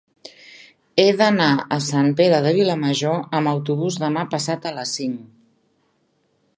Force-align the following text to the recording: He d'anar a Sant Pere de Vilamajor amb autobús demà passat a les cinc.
He 1.01 1.11
d'anar 1.19 1.49
a 1.77 1.79
Sant 1.87 2.09
Pere 2.21 2.39
de 2.47 2.55
Vilamajor 2.61 3.21
amb 3.41 3.53
autobús 3.55 4.01
demà 4.07 4.25
passat 4.35 4.69
a 4.71 4.77
les 4.81 4.99
cinc. 5.01 5.23